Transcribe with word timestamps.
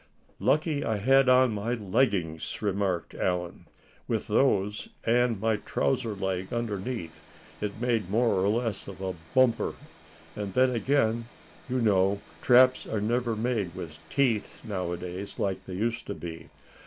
"Lucky 0.39 0.83
I 0.83 0.97
had 0.97 1.29
on 1.29 1.53
my 1.53 1.75
leggings," 1.75 2.59
remarked 2.59 3.13
Allan. 3.13 3.67
"With 4.07 4.25
those, 4.27 4.89
and 5.03 5.39
my 5.39 5.57
trouser 5.57 6.15
leg 6.15 6.51
underneath, 6.51 7.21
it 7.61 7.79
made 7.79 8.09
more 8.09 8.43
or 8.43 8.47
less 8.47 8.87
of 8.87 8.99
a 8.99 9.13
bumper. 9.35 9.75
And 10.35 10.55
then 10.55 10.71
again, 10.71 11.27
you 11.69 11.79
know, 11.83 12.19
traps 12.41 12.87
are 12.87 12.99
never 12.99 13.35
made 13.35 13.75
with 13.75 13.99
teeth 14.09 14.57
nowadays, 14.65 15.37
like 15.37 15.65
they 15.65 15.75
used 15.75 16.07
to 16.07 16.15
be. 16.15 16.49